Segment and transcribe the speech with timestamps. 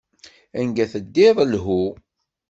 [0.59, 1.83] Anga teddiḍ, lhu.